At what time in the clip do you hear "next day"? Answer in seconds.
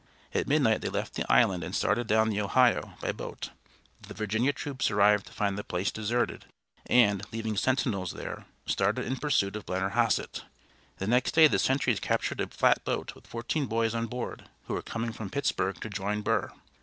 11.05-11.45